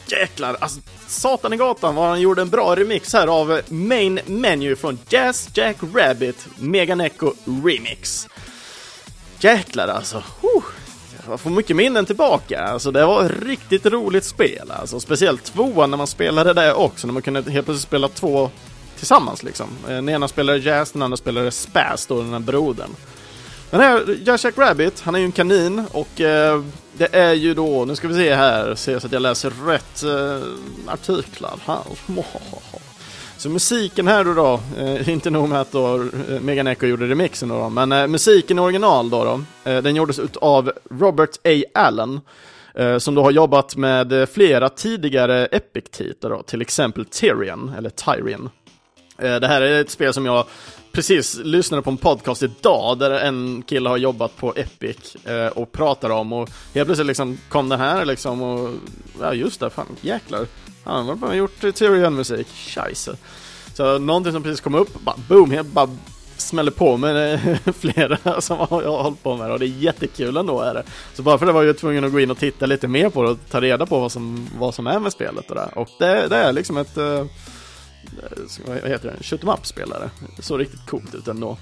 [0.07, 0.57] Jäklar!
[0.61, 4.99] Alltså, satan i gatan vad han gjorde en bra remix här av Main Menu från
[5.09, 7.33] Jazz Jack Rabbit Meganeco
[7.65, 8.29] Remix.
[9.41, 10.23] Jäklar alltså!
[10.41, 10.65] Huh.
[11.29, 12.63] jag får mycket minnen tillbaka.
[12.63, 14.71] Alltså det var ett riktigt roligt spel.
[14.71, 18.51] Alltså speciellt tvåan när man spelade det också, när man kunde helt plötsligt spela två
[19.01, 19.69] tillsammans liksom.
[19.89, 22.91] Eh, den ena spelar Jazz, den andra spelar Spaz då, den här brodern.
[23.71, 27.55] Den här Jazz Jack Rabbit, han är ju en kanin och eh, det är ju
[27.55, 31.83] då, nu ska vi se här, se så att jag läser rätt eh, artiklar här.
[33.37, 35.95] Så musiken här då, då eh, inte nog med att då
[36.29, 39.83] eh, Megan Echo gjorde remixen då, då men eh, musiken i original då, då eh,
[39.83, 41.63] den gjordes av Robert A.
[41.75, 42.21] Allen
[42.75, 47.91] eh, som då har jobbat med eh, flera tidigare Epic-titlar då, till exempel Tyrion, eller
[47.91, 48.51] Tyrion.
[49.21, 50.45] Eh, det här är ett spel som jag
[50.93, 55.73] precis lyssnade på en podcast idag där en kille har jobbat på Epic eh, och
[55.73, 58.71] pratar om och helt plötsligt liksom kom den här liksom och
[59.21, 60.47] ja just det, fan jäklar.
[60.85, 63.17] Han har bara gjort Tyrion-musik, scheisse.
[63.75, 65.89] Så någonting som precis kom upp, bara boom, helt bara
[66.37, 70.37] smäller på med eh, flera som jag har hållit på med och det är jättekul
[70.37, 70.83] ändå är det.
[71.15, 73.23] Så bara för det var jag tvungen att gå in och titta lite mer på
[73.23, 75.69] det och ta reda på vad som, vad som är med spelet och det.
[75.75, 77.25] Och det, det är liksom ett uh,
[78.23, 81.57] Eh, vad heter det, shoot up spelare Så såg riktigt coolt ut ändå.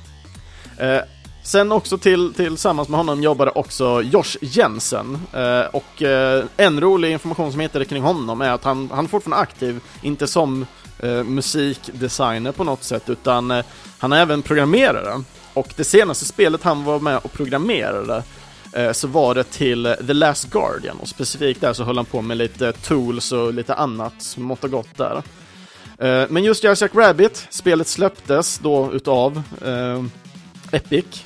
[0.78, 1.00] Eh,
[1.42, 5.18] sen också till, tillsammans med honom jobbade också Josh Jensen.
[5.32, 9.08] Eh, och eh, en rolig information som heter kring honom är att han, han är
[9.08, 10.66] fortfarande aktiv, inte som
[10.98, 13.64] eh, musikdesigner på något sätt, utan eh,
[13.98, 15.22] han är även programmerare.
[15.54, 18.22] Och det senaste spelet han var med och programmerade
[18.72, 22.22] eh, så var det till The Last Guardian och specifikt där så höll han på
[22.22, 25.22] med lite tools och lite annat smått och gott där.
[26.00, 30.04] Eh, men just Jack Rabbit, spelet släpptes då utav eh,
[30.72, 31.24] Epic.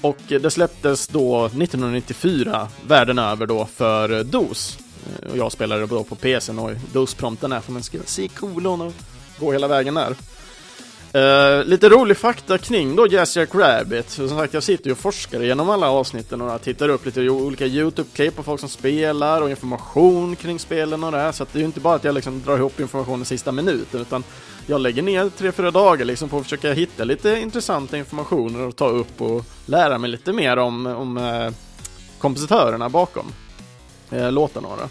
[0.00, 4.78] Och det släpptes då 1994 världen över då för DOS.
[5.06, 8.80] Eh, och jag spelade då på PCn och DOS-prompten är för man ska se kolon
[8.80, 8.92] och
[9.38, 10.16] gå hela vägen där.
[11.14, 14.10] Uh, lite rolig fakta kring då Jazz Jack Rabbit.
[14.10, 17.28] Som sagt, jag sitter ju och forskar genom alla avsnitten och jag tittar upp lite
[17.28, 21.32] olika YouTube-klipp på folk som spelar och information kring spelen och det här.
[21.32, 23.52] Så att det är ju inte bara att jag liksom drar ihop information i sista
[23.52, 24.24] minuten, utan
[24.66, 28.76] jag lägger ner tre, fyra dagar liksom på att försöka hitta lite intressanta informationer och
[28.76, 31.52] ta upp och lära mig lite mer om, om uh,
[32.18, 33.32] kompositörerna bakom
[34.12, 34.68] uh, låtarna.
[34.68, 34.88] Då.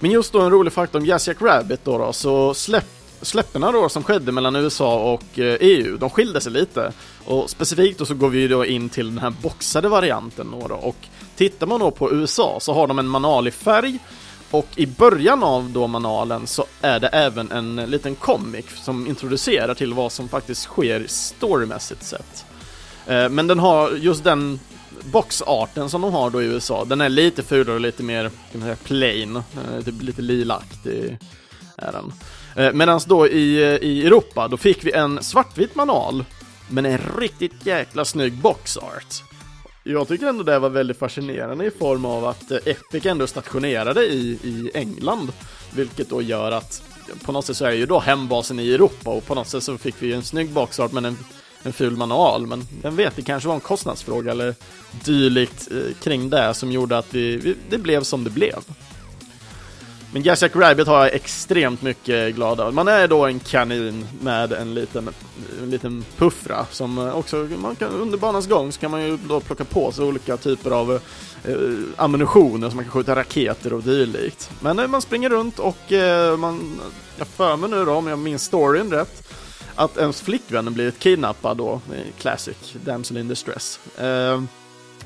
[0.00, 3.60] Men just då en rolig fakta om Jazz Jack Rabbit då, då så släpp släppen
[3.60, 6.92] då som skedde mellan USA och eh, EU, de skilde sig lite.
[7.24, 10.74] Och specifikt då så går vi då in till den här boxade varianten då, då.
[10.74, 10.96] och
[11.36, 13.98] tittar man då på USA så har de en manual i färg
[14.50, 19.74] och i början av då manualen så är det även en liten comic som introducerar
[19.74, 22.44] till vad som faktiskt sker storymässigt sett.
[23.06, 24.60] Eh, men den har just den
[25.04, 28.60] boxarten som de har då i USA, den är lite fulare och lite mer kan
[28.60, 31.18] man säga, plain, eh, typ lite lilaktig
[31.76, 32.12] är den.
[32.56, 36.24] Eh, Medan då i, eh, i Europa, då fick vi en svartvit manual,
[36.68, 39.22] men en riktigt jäkla snygg boxart.
[39.86, 44.04] Jag tycker ändå det var väldigt fascinerande i form av att eh, Epic ändå stationerade
[44.06, 45.32] i, i England,
[45.74, 49.10] vilket då gör att eh, på något sätt så är ju då hembasen i Europa
[49.10, 51.18] och på något sätt så fick vi en snygg boxart men en,
[51.62, 54.54] en ful manual, men vem vet det kanske var en kostnadsfråga eller
[55.04, 58.58] dylikt eh, kring det som gjorde att vi, vi, det blev som det blev.
[60.14, 62.74] Men Jack Rabbit har jag extremt mycket glad av.
[62.74, 65.10] Man är då en kanin med en liten,
[65.62, 69.16] en liten puffra som eh, också, man kan, under banans gång så kan man ju
[69.16, 71.56] då plocka på sig olika typer av eh,
[71.96, 74.50] ammunitioner som man kan skjuta raketer och dylikt.
[74.60, 76.80] Men eh, man springer runt och eh, man,
[77.18, 79.28] jag för mig nu då om jag minns storyn rätt,
[79.74, 81.80] att ens flickvän blivit kidnappad då,
[82.18, 84.42] classic, damsel in distress, eh,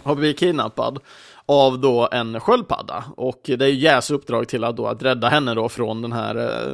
[0.02, 0.98] har blivit kidnappad
[1.48, 3.04] av då en sköldpadda.
[3.16, 6.36] Och det är Jäs uppdrag till att, då, att rädda henne då från den här
[6.36, 6.72] eh,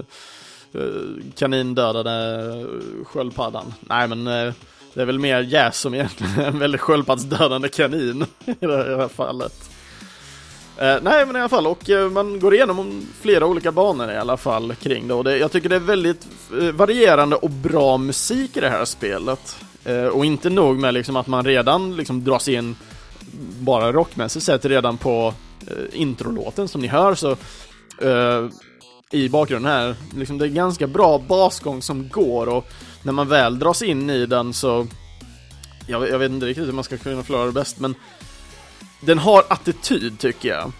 [0.80, 0.90] eh
[1.36, 3.74] kanindödade eh, sköldpaddan.
[3.80, 4.52] Nej men eh,
[4.94, 9.08] det är väl mer Jäs som egentligen är en väldigt sköldpaddsdödande kanin i det här
[9.08, 9.70] fallet.
[10.78, 14.16] Eh, nej men i alla fall, och eh, man går igenom flera olika banor i
[14.16, 16.26] alla fall kring det och det, jag tycker det är väldigt
[16.60, 19.56] eh, varierande och bra musik i det här spelet.
[20.12, 22.76] Och inte nog med liksom att man redan liksom dras in
[23.60, 25.34] bara rockmässigt sett redan på
[25.66, 27.30] eh, introlåten som ni hör så
[28.00, 28.48] eh,
[29.10, 32.68] i bakgrunden här, liksom det är ganska bra basgång som går och
[33.02, 34.86] när man väl dras in i den så
[35.86, 37.94] jag, jag vet inte riktigt hur man ska kunna förklara det bäst men
[39.00, 40.72] den har attityd tycker jag.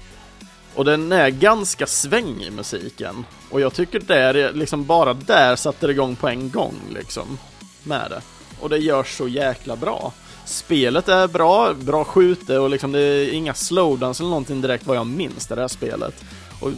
[0.75, 3.25] Och den är ganska svängig musiken.
[3.51, 7.39] Och jag tycker det är liksom bara där satte det igång på en gång liksom.
[7.83, 8.23] Med det.
[8.61, 10.13] Och det görs så jäkla bra.
[10.45, 14.97] Spelet är bra, bra skjute och liksom det är inga slowdowns eller någonting direkt vad
[14.97, 16.25] jag minns det här spelet.
[16.61, 16.71] Och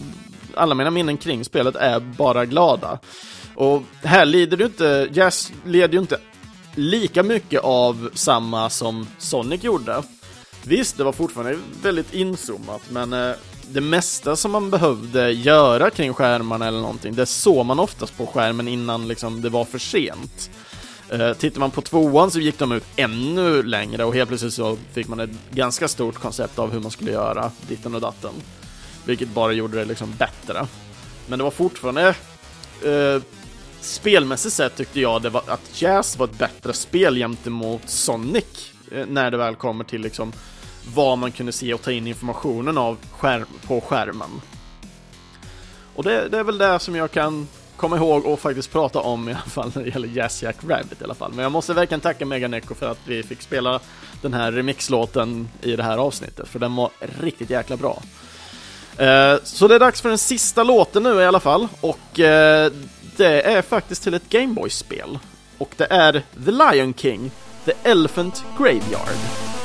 [0.54, 2.98] alla mina minnen kring spelet är bara glada.
[3.54, 6.18] Och här lider du inte, Jazz leder ju inte
[6.74, 10.02] lika mycket av samma som Sonic gjorde.
[10.64, 13.32] Visst, det var fortfarande väldigt inzoomat, men eh,
[13.68, 18.26] det mesta som man behövde göra kring skärmarna eller någonting, det såg man oftast på
[18.26, 20.50] skärmen innan liksom det var för sent.
[21.10, 24.78] Eh, tittar man på tvåan så gick de ut ännu längre och helt plötsligt så
[24.92, 28.32] fick man ett ganska stort koncept av hur man skulle göra ditten och datten.
[29.04, 30.66] Vilket bara gjorde det liksom bättre.
[31.26, 32.08] Men det var fortfarande
[32.84, 33.22] eh,
[33.80, 39.06] spelmässigt sett tyckte jag det var, att Jazz var ett bättre spel gentemot Sonic eh,
[39.06, 40.32] när det väl kommer till liksom
[40.94, 44.30] vad man kunde se och ta in informationen av skärm, på skärmen.
[45.94, 49.28] Och det, det är väl det som jag kan komma ihåg och faktiskt prata om
[49.28, 51.32] i alla fall när det gäller Jazz Jack Rabbit i alla fall.
[51.32, 53.80] Men jag måste verkligen tacka Mega Neko för att vi fick spela
[54.22, 58.02] den här remixlåten i det här avsnittet, för den var riktigt jäkla bra.
[58.98, 62.72] Eh, så det är dags för den sista låten nu i alla fall, och eh,
[63.16, 65.18] det är faktiskt till ett Gameboy-spel.
[65.58, 66.12] Och det är
[66.44, 67.30] The Lion King,
[67.64, 69.55] The Elephant Graveyard.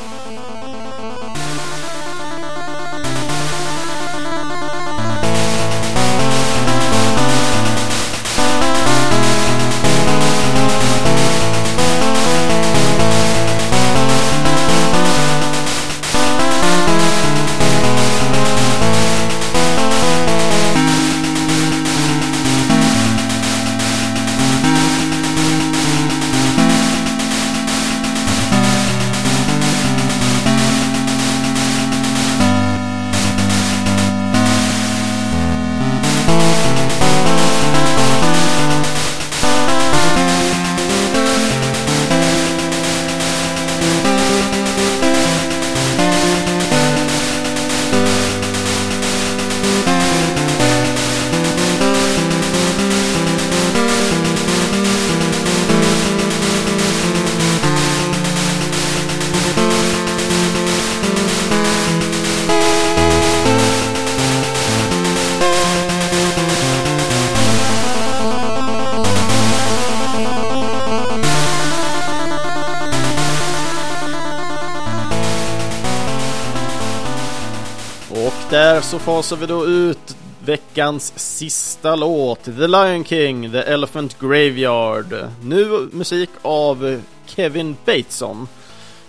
[78.92, 85.16] Så fasar vi då ut veckans sista låt, The Lion King, The Elephant Graveyard.
[85.44, 88.48] Nu musik av Kevin Bateson.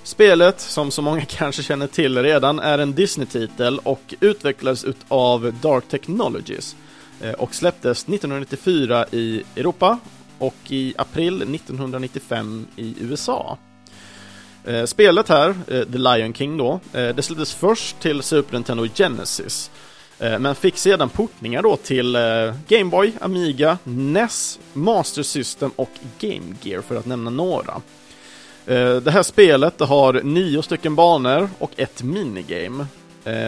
[0.02, 5.88] Spelet, som så många kanske känner till redan, är en Disney-titel och utvecklades av Dark
[5.88, 6.76] Technologies
[7.20, 9.98] eh, och släpptes 1994 i Europa
[10.38, 13.58] och i april 1995 i USA.
[14.64, 18.86] Eh, spelet här, eh, The Lion King då, eh, det släpptes först till Super Nintendo
[18.94, 19.70] Genesis
[20.40, 22.12] men fick sedan portningar då till
[22.68, 25.90] Game Boy, Amiga, NES, Master System och
[26.20, 27.80] Game Gear för att nämna några.
[29.00, 32.86] Det här spelet det har nio stycken banor och ett minigame.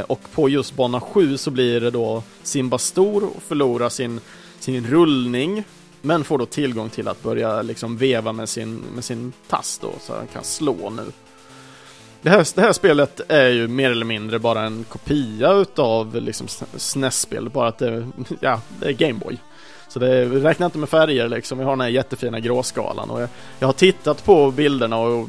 [0.06, 4.20] Och på just bana 7 så blir det då Simba stor och förlorar sin,
[4.58, 5.64] sin rullning.
[6.06, 9.92] Men får då tillgång till att börja liksom veva med sin, med sin tass då,
[10.00, 11.02] så han kan slå nu.
[12.22, 16.46] Det här, det här spelet är ju mer eller mindre bara en kopia utav liksom
[16.76, 18.08] SNES-spel, bara att det,
[18.40, 19.38] ja, det är Gameboy.
[19.88, 23.28] Så det räknar inte med färger liksom, vi har den här jättefina gråskalan och jag,
[23.58, 25.28] jag har tittat på bilderna och, och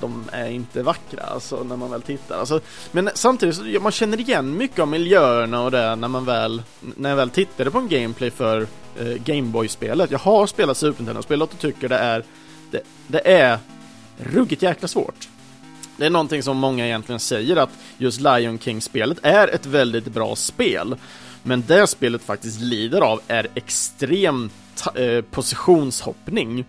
[0.00, 2.38] de är inte vackra alltså när man väl tittar.
[2.38, 2.60] Alltså,
[2.92, 7.08] men samtidigt, så, man känner igen mycket av miljöerna och det när man väl, när
[7.08, 8.66] jag väl tittade på en gameplay för
[8.98, 10.10] eh, Gameboy-spelet.
[10.10, 12.24] Jag har spelat Super Nintendo-spelet och tycker det är,
[12.70, 13.58] det, det är
[14.16, 15.28] ruggigt jäkla svårt.
[15.96, 20.36] Det är någonting som många egentligen säger att just Lion King-spelet är ett väldigt bra
[20.36, 20.96] spel.
[21.42, 24.50] Men det spelet faktiskt lider av är extrem
[24.94, 26.64] eh, positionshoppning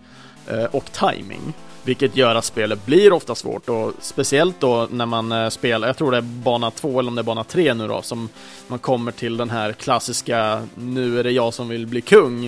[0.46, 1.54] eh, och timing.
[1.86, 5.96] Vilket gör att spelet blir ofta svårt och speciellt då när man eh, spelar, jag
[5.96, 8.28] tror det är bana 2 eller om det är bana 3 nu då, som
[8.68, 12.46] man kommer till den här klassiska Nu är det jag som vill bli kung.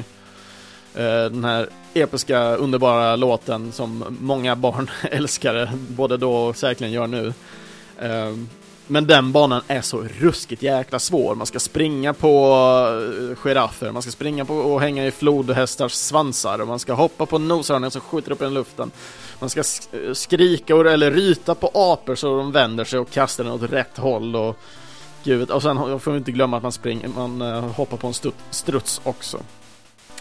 [0.94, 7.06] Eh, den här episka, underbara låten som många barn älskar, både då och säkerligen gör
[7.06, 7.32] nu.
[7.98, 8.36] Eh,
[8.86, 11.34] men den banan är så ruskigt jäkla svår.
[11.34, 12.30] Man ska springa på
[13.36, 17.38] giraffer, man ska springa på och hänga i flodhästars svansar och man ska hoppa på
[17.38, 18.90] noshörningar som skjuter upp i luften.
[19.40, 23.52] Man ska eh, skrika eller ryta på apor så de vänder sig och kastar den
[23.52, 24.56] åt rätt håll och
[25.24, 28.32] gud, och sen får vi inte glömma att man springer, man eh, hoppar på en
[28.50, 29.38] struts också.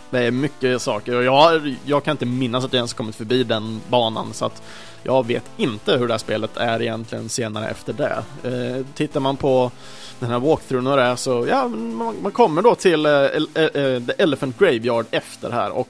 [0.09, 3.43] Det är mycket saker och jag, jag kan inte minnas att jag ens kommit förbi
[3.43, 4.61] den banan så att
[5.03, 8.23] jag vet inte hur det här spelet är egentligen senare efter det.
[8.43, 9.71] Eh, tittar man på
[10.19, 14.03] den här walkthroughen och det så, ja, man, man kommer då till eh, eh, eh,
[14.03, 15.89] The Elephant Graveyard efter här och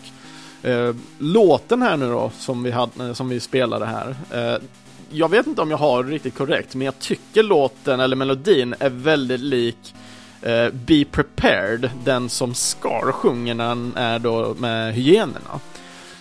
[0.64, 4.64] Eh, låten här nu då som vi, hade, eh, som vi spelade här eh,
[5.10, 8.90] jag vet inte om jag har riktigt korrekt, men jag tycker låten eller melodin är
[8.90, 9.96] väldigt lik
[10.42, 15.60] eh, Be Prepared, den som Scar sjunger när han är då med hyenorna.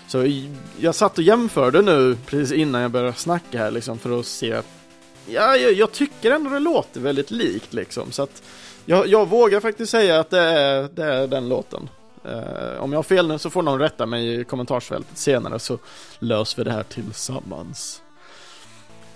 [0.07, 0.43] Så
[0.79, 4.61] jag satt och jämförde nu precis innan jag började snacka här liksom för att se
[5.29, 8.43] Ja, jag, jag tycker ändå det låter väldigt likt liksom så att
[8.85, 11.89] jag, jag vågar faktiskt säga att det är, det är den låten.
[12.27, 15.79] Uh, om jag har fel nu så får någon rätta mig i kommentarsfältet senare så
[16.19, 18.03] löser vi det här tillsammans.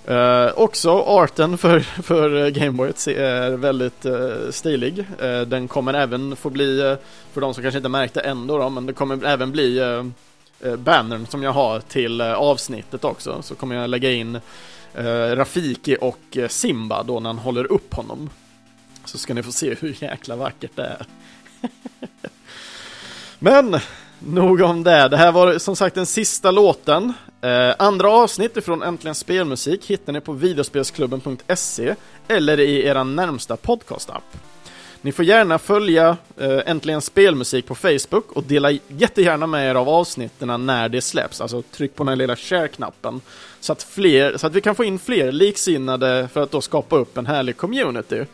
[0.09, 4.99] Uh, också arten för, för Gameboy är väldigt uh, stilig.
[5.23, 6.97] Uh, den kommer även få bli,
[7.33, 11.27] för de som kanske inte märkte ändå då, men det kommer även bli uh, bannern
[11.27, 13.43] som jag har till avsnittet också.
[13.43, 14.41] Så kommer jag lägga in
[15.35, 18.31] Rafiki och Simba då när han håller upp honom.
[19.05, 21.07] Så ska ni få se hur jäkla vackert det är.
[23.41, 23.81] men
[24.27, 25.09] Nog om det.
[25.09, 27.13] Det här var som sagt den sista låten.
[27.41, 31.95] Eh, andra avsnitt från Äntligen Spelmusik hittar ni på videospelsklubben.se
[32.29, 34.25] eller i er närmsta podcastapp.
[35.03, 39.89] Ni får gärna följa eh, Äntligen Spelmusik på Facebook och dela jättegärna med er av
[39.89, 41.41] avsnitten när det släpps.
[41.41, 43.21] Alltså tryck på den lilla share-knappen
[43.61, 46.97] så att, fler, så att vi kan få in fler liksinnade för att då skapa
[46.97, 48.25] upp en härlig community.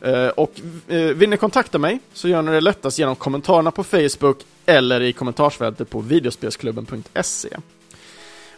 [0.00, 3.84] Eh, och eh, vill ni kontakta mig så gör ni det lättast genom kommentarerna på
[3.84, 7.48] Facebook eller i kommentarsfältet på videospelsklubben.se.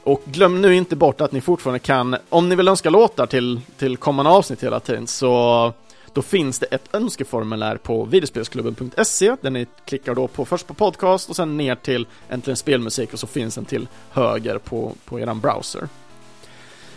[0.03, 3.61] Och glöm nu inte bort att ni fortfarande kan, om ni vill önska låtar till,
[3.78, 5.72] till kommande avsnitt hela tiden, så
[6.12, 11.30] då finns det ett önskeformulär på videospelsklubben.se där ni klickar då på först på podcast
[11.30, 15.41] och sen ner till Äntligen Spelmusik och så finns den till höger på, på eran
[15.41, 15.88] browser.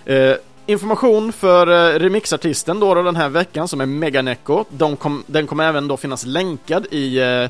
[0.05, 0.35] Eh,
[0.65, 4.65] information för eh, remixartisten då, då den här veckan som är Meganecco.
[4.69, 7.49] De kom, den kommer även då finnas länkad i eh,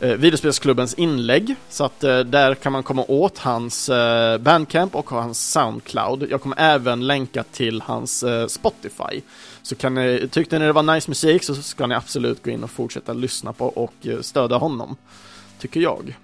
[0.00, 1.54] eh, videospelsklubbens inlägg.
[1.68, 6.26] Så att eh, där kan man komma åt hans eh, Bandcamp och hans Soundcloud.
[6.30, 9.20] Jag kommer även länka till hans eh, Spotify.
[9.62, 12.64] Så kan ni, tyckte ni det var nice musik så ska ni absolut gå in
[12.64, 14.96] och fortsätta lyssna på och eh, stödja honom.
[15.58, 16.14] Tycker jag.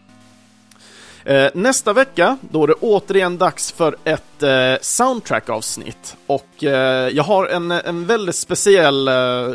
[1.27, 6.16] Eh, nästa vecka, då är det återigen dags för ett eh, soundtrack-avsnitt.
[6.27, 9.55] Och eh, jag har en, en väldigt speciell eh,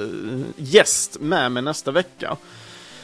[0.58, 2.38] gäst med mig nästa vecka.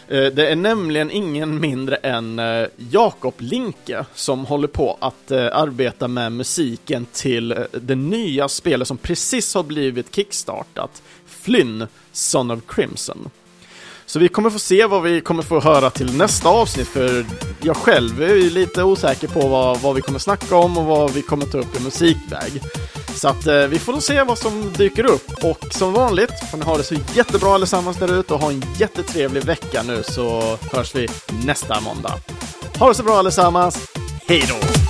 [0.07, 5.57] Eh, det är nämligen ingen mindre än eh, Jakob Linke som håller på att eh,
[5.57, 12.51] arbeta med musiken till eh, det nya spelet som precis har blivit kickstartat, Flynn, Son
[12.51, 13.29] of Crimson.
[14.09, 17.25] Så vi kommer få se vad vi kommer få höra till nästa avsnitt, för
[17.61, 21.13] jag själv är ju lite osäker på vad, vad vi kommer snacka om och vad
[21.13, 22.61] vi kommer ta upp i musikväg.
[23.15, 25.43] Så att eh, vi får nog se vad som dyker upp.
[25.43, 28.63] Och som vanligt får ni ha det så jättebra allesammans där ute och ha en
[28.77, 31.07] jättetrevlig vecka nu så hörs vi
[31.45, 32.13] nästa måndag.
[32.79, 33.87] Ha det så bra allesammans.
[34.27, 34.86] Hej då!